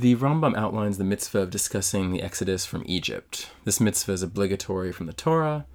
[0.00, 3.50] The Rambam outlines the mitzvah of discussing the exodus from Egypt.
[3.64, 5.66] This mitzvah is obligatory from the Torah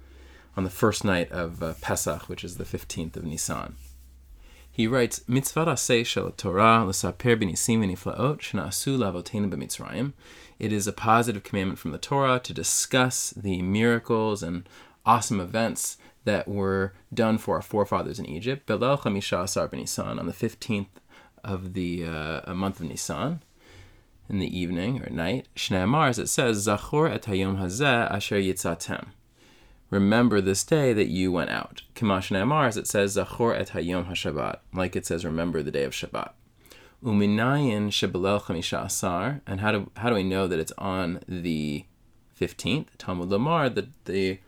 [0.56, 3.76] on the first night of uh, Pesach, which is the 15th of Nisan.
[4.70, 10.14] He writes, Mitzvah aseh shel Torah l'saper b'nisim v'niflaot shena'asu lavoteinu b'mitzrayim.
[10.58, 14.66] It is a positive commandment from the Torah to discuss the miracles and
[15.04, 18.66] awesome events that were done for our forefathers in Egypt.
[18.66, 20.86] Belel chamisha asar b'nisan on the 15th
[21.44, 23.42] of the uh, month of Nisan
[24.28, 25.48] in the evening or night.
[25.56, 29.08] Shneimar, as it says, Zachor et hayom hazeh asher yitzatem
[29.94, 31.82] remember this day that you went out.
[31.94, 35.84] Kamash Amar, as it says, Zachor et Hayom HaShabbat, like it says, remember the day
[35.84, 36.32] of Shabbat.
[37.02, 41.84] Uminayin Shebalel Chamisha Asar, and how do, how do we know that it's on the
[42.40, 42.88] 15th?
[42.98, 44.38] Talmud Lamar, the, the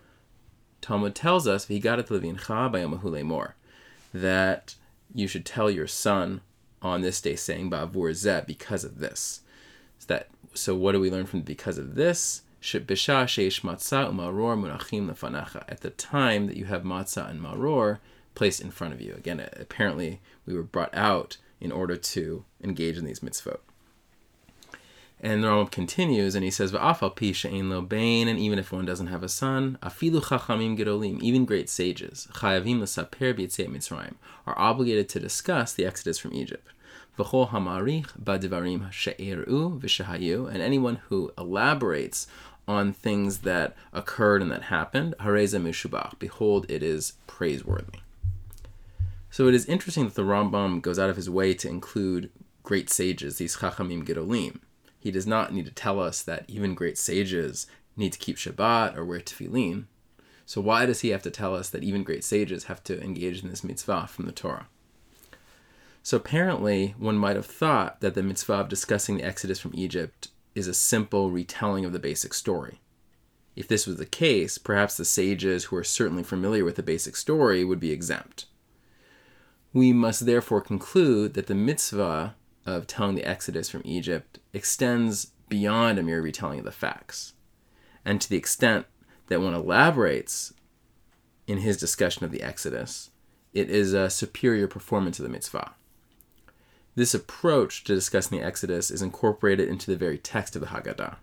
[0.80, 3.54] Talmud tells us, V'higarat levincha bayom mor,
[4.12, 4.74] that
[5.14, 6.40] you should tell your son
[6.82, 9.42] on this day, saying Ba'avur Zeh, because of this.
[9.98, 12.42] So, that, so what do we learn from because of this?
[12.62, 12.96] At the
[15.96, 17.98] time that you have matzah and maror
[18.34, 19.14] placed in front of you.
[19.14, 23.60] Again, apparently we were brought out in order to engage in these mitzvot.
[25.18, 28.84] And the Rambam continues and he says, V'afal pi she'ein lo and even if one
[28.84, 36.34] doesn't have a son, afilu even great sages, are obligated to discuss the exodus from
[36.34, 36.68] Egypt.
[37.18, 42.26] V'chol hamarich ba'divarim she'eru v'shehayu, and anyone who elaborates
[42.68, 48.00] on things that occurred and that happened, hareza mishubach, behold, it is praiseworthy.
[49.30, 52.30] So it is interesting that the Rambam goes out of his way to include
[52.62, 54.60] great sages, these chachamim gedolim.
[54.98, 58.96] He does not need to tell us that even great sages need to keep Shabbat
[58.96, 59.84] or wear tefillin.
[60.44, 63.42] So why does he have to tell us that even great sages have to engage
[63.42, 64.68] in this mitzvah from the Torah?
[66.06, 70.28] So apparently, one might have thought that the mitzvah of discussing the exodus from Egypt
[70.54, 72.80] is a simple retelling of the basic story.
[73.56, 77.16] If this was the case, perhaps the sages who are certainly familiar with the basic
[77.16, 78.46] story would be exempt.
[79.72, 85.98] We must therefore conclude that the mitzvah of telling the Exodus from Egypt extends beyond
[85.98, 87.32] a mere retelling of the facts.
[88.04, 88.86] And to the extent
[89.26, 90.52] that one elaborates
[91.48, 93.10] in his discussion of the Exodus,
[93.52, 95.74] it is a superior performance of the mitzvah.
[96.96, 101.16] This approach to discussing the Exodus is incorporated into the very text of the Haggadah.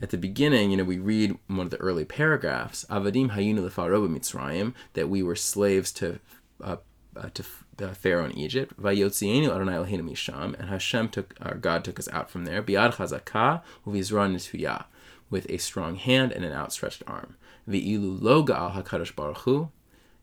[0.00, 4.08] At the beginning, you know, we read one of the early paragraphs, "Avadim hayinu lefaro
[4.08, 6.18] Mitzrayim," that we were slaves to
[6.60, 6.76] uh,
[7.14, 7.44] uh, to
[7.82, 8.80] uh, Pharaoh in Egypt.
[8.80, 12.62] Vayotzienu Adonai Eloheinu misham, and Hashem took our God took us out from there.
[12.62, 14.86] Biad chazaka uvizran nituyah,
[15.28, 17.36] with a strong hand and an outstretched arm.
[17.68, 19.68] V'ilu loga al hakadosh baruch hu,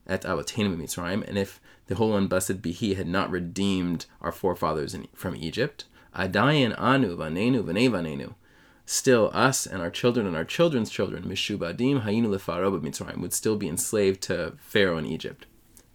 [0.08, 4.94] et avotenu Mitzrayim, and if the whole unblessed be He had not redeemed our forefathers
[4.94, 5.86] in, from Egypt,
[6.16, 8.36] adayin anu vanenu vanenu,
[8.86, 13.58] still us and our children and our children's children, mishubadim hayinu lefaro Mitzrayim, would still
[13.58, 15.48] be enslaved to Pharaoh in Egypt.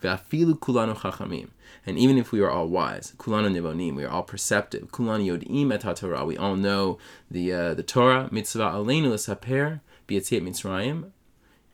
[0.02, 1.50] Ve'afilu kulanu chachamim,
[1.86, 5.72] and even if we are all wise, kulanu nevonim, we are all perceptive, kulanu yodim
[5.72, 6.98] et Torah, we all know
[7.30, 11.12] the uh, the Torah, mitzvah aleinu l'saper b'yetziat Mitzrayim,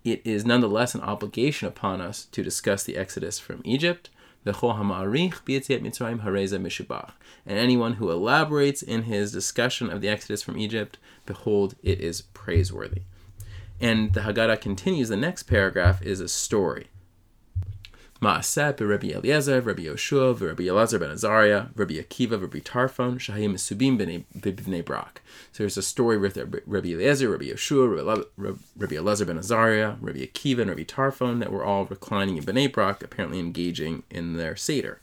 [0.05, 4.11] it is nonetheless an obligation upon us to discuss the exodus from Egypt.
[4.45, 4.57] And
[7.47, 13.03] anyone who elaborates in his discussion of the exodus from Egypt, behold, it is praiseworthy.
[13.81, 16.87] And the Haggadah continues, the next paragraph is a story.
[18.21, 23.99] Ma'aseh Rabbi Eliezer, Rabbi Yoshua, Rabbi Elazar ben Azariah, Rabbi Akiva, Rabbi Tarfon, Shahim Subim
[23.99, 25.23] b'nei Brak.
[25.53, 30.61] So there's a story with Rabbi Eliezer, Rabbi Yoshua, Rabbi Elazar ben Azariah, Rabbi Akiva,
[30.61, 35.01] and Rabbi Tarfon that were all reclining in Bnei Brak, apparently engaging in their Seder.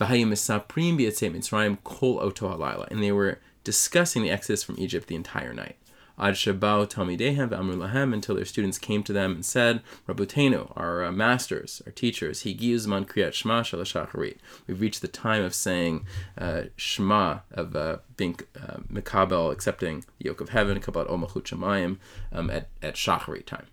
[0.00, 2.86] V'hayim Misaprim b'yatzei Mitzrayim kol oto halayla.
[2.88, 5.74] And they were discussing the exodus from Egypt the entire night.
[6.18, 11.04] Ad Shabau Talmidehem Amr Lahem until their students came to them and said, Rabutenu, our
[11.04, 14.36] uh, masters, our teachers, Higiz Man Kriyat Shema Shacharit.
[14.66, 16.06] We've reached the time of saying
[16.38, 21.98] uh, Shema, of uh, being uh, Mikabel, accepting the yoke of heaven, Kabbat Omachut Shemayim,
[22.32, 23.66] um, at, at Shacharit time.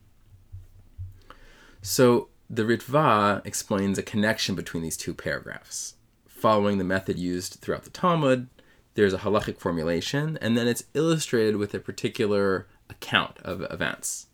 [1.82, 5.96] So the Ritva explains a connection between these two paragraphs.
[6.28, 8.50] Following the method used throughout the Talmud,
[8.96, 14.28] there's a halachic formulation, and then it's illustrated with a particular account of events.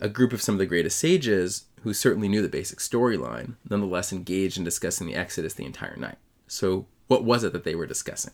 [0.00, 4.12] A group of some of the greatest sages, who certainly knew the basic storyline, nonetheless
[4.12, 6.18] engaged in discussing the Exodus the entire night.
[6.46, 8.32] So, what was it that they were discussing?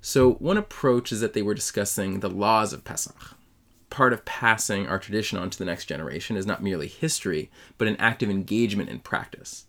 [0.00, 3.36] So, one approach is that they were discussing the laws of Pesach.
[3.90, 7.88] Part of passing our tradition on to the next generation is not merely history, but
[7.88, 9.66] an active engagement in practice.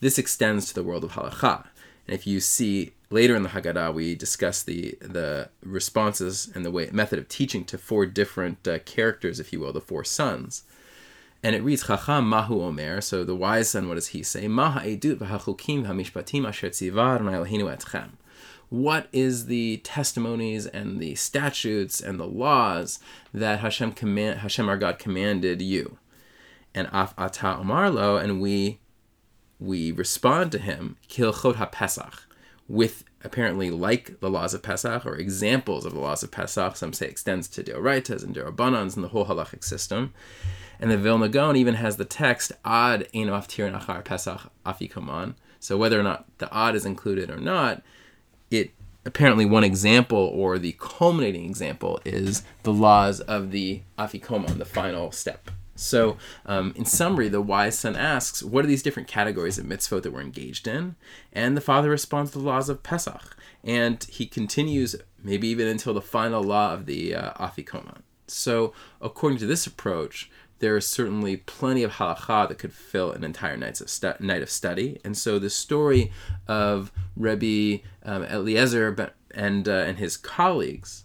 [0.00, 1.66] This extends to the world of halacha,
[2.06, 6.70] And if you see later in the Haggadah, we discuss the the responses and the
[6.70, 10.64] way method of teaching to four different uh, characters, if you will, the four sons.
[11.42, 13.00] And it reads Chacham Mahu Omer.
[13.00, 14.48] So the wise son, what does he say?
[14.48, 18.10] Maha edut v'hachukim hamishpatim asher tzivar etchem.
[18.68, 22.98] What is the testimonies and the statutes and the laws
[23.32, 25.98] that Hashem command Hashem our God commanded you?
[26.74, 28.80] And af ata omarlo, and we
[29.58, 32.20] we respond to him, Kilchot HaPesach,
[32.68, 36.76] with apparently like the laws of Pesach or examples of the laws of Pesach.
[36.76, 40.12] Some say extends to Deoraitas and Deorabanans and the whole halachic system.
[40.78, 45.34] And the Vilna Gaon even has the text Ad Ein Aftir Nachar Pesach Afikoman.
[45.58, 47.82] So whether or not the Ad is included or not,
[48.50, 48.70] it
[49.04, 55.10] apparently one example or the culminating example is the laws of the Afikoman, the final
[55.12, 55.50] step.
[55.76, 60.02] So, um, in summary, the wise son asks, What are these different categories of mitzvot
[60.02, 60.96] that we're engaged in?
[61.32, 63.36] And the father responds to the laws of Pesach.
[63.62, 68.00] And he continues, maybe even until the final law of the uh, Afikoman.
[68.26, 73.22] So, according to this approach, there is certainly plenty of halacha that could fill an
[73.22, 74.98] entire night of, stu- night of study.
[75.04, 76.10] And so, the story
[76.48, 81.04] of Rebbe um, Eliezer and, uh, and his colleagues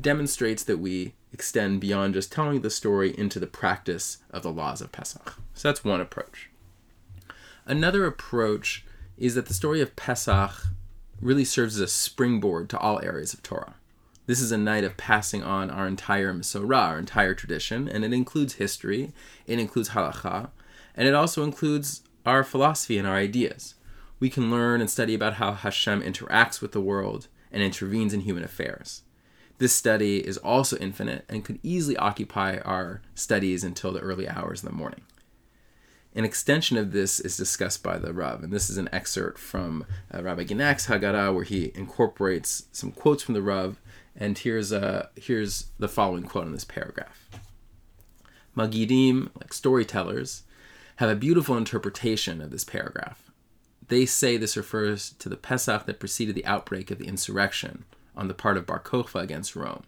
[0.00, 4.80] demonstrates that we extend beyond just telling the story into the practice of the laws
[4.80, 5.34] of Pesach.
[5.54, 6.50] So that's one approach.
[7.64, 8.84] Another approach
[9.16, 10.50] is that the story of Pesach
[11.20, 13.74] really serves as a springboard to all areas of Torah.
[14.26, 18.12] This is a night of passing on our entire Masorah, our entire tradition, and it
[18.12, 19.12] includes history,
[19.46, 20.50] it includes halacha,
[20.94, 23.74] and it also includes our philosophy and our ideas.
[24.20, 28.20] We can learn and study about how Hashem interacts with the world and intervenes in
[28.20, 29.02] human affairs.
[29.58, 34.62] This study is also infinite and could easily occupy our studies until the early hours
[34.62, 35.02] in the morning.
[36.14, 39.86] An extension of this is discussed by the Rav, and this is an excerpt from
[40.12, 43.80] uh, Rabbi Genack's Haggadah, where he incorporates some quotes from the Rav,
[44.14, 47.30] and here's, uh, here's the following quote in this paragraph.
[48.54, 50.42] Magidim, like storytellers,
[50.96, 53.30] have a beautiful interpretation of this paragraph.
[53.88, 57.84] They say this refers to the Pesach that preceded the outbreak of the insurrection,
[58.16, 59.84] on the part of Bar Kokhba against Rome.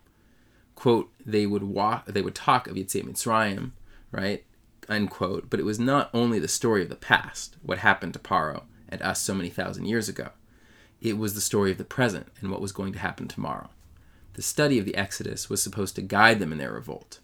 [0.75, 3.73] Quote, they would walk, they would talk of Yetziat Mitzrayim,
[4.11, 4.45] right?
[4.89, 5.49] End quote.
[5.49, 9.01] But it was not only the story of the past, what happened to Paro and
[9.03, 10.31] us so many thousand years ago.
[11.01, 13.71] It was the story of the present and what was going to happen tomorrow.
[14.35, 17.21] The study of the Exodus was supposed to guide them in their revolt.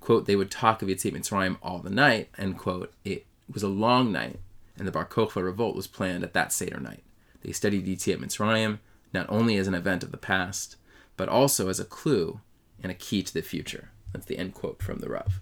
[0.00, 2.92] Quote, they would talk of Yetziat Mitzrayim all the night, end quote.
[3.04, 4.38] It was a long night,
[4.76, 7.02] and the Bar Kokhba revolt was planned at that Seder night.
[7.42, 8.78] They studied Yetziat Mitzrayim,
[9.14, 10.76] not only as an event of the past,
[11.16, 12.40] but also as a clue
[12.82, 13.90] and a key to the future.
[14.12, 15.40] That's the end quote from the Rav.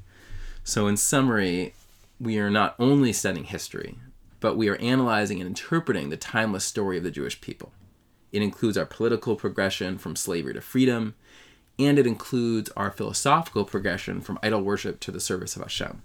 [0.63, 1.75] So, in summary,
[2.21, 3.99] we are not only studying history,
[4.39, 7.73] but we are analyzing and interpreting the timeless story of the Jewish people.
[8.31, 11.15] It includes our political progression from slavery to freedom,
[11.79, 16.03] and it includes our philosophical progression from idol worship to the service of Hashem.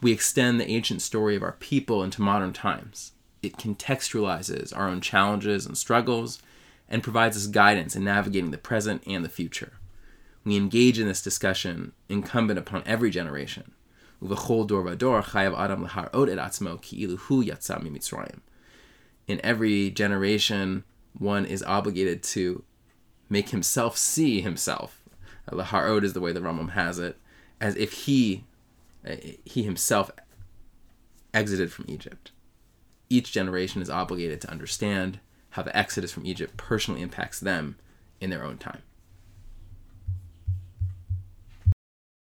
[0.00, 3.12] We extend the ancient story of our people into modern times.
[3.42, 6.42] It contextualizes our own challenges and struggles
[6.92, 9.72] and provides us guidance in navigating the present and the future.
[10.44, 13.72] We engage in this discussion incumbent upon every generation.
[14.20, 14.28] In
[19.42, 20.84] every generation,
[21.18, 22.62] one is obligated to
[23.30, 25.00] make himself see himself.
[25.50, 27.18] Laharod is the way the Rambam has it,
[27.58, 28.44] as if he,
[29.44, 30.10] he himself
[31.32, 32.32] exited from Egypt.
[33.08, 35.20] Each generation is obligated to understand
[35.52, 37.76] how the exodus from Egypt personally impacts them
[38.20, 38.82] in their own time.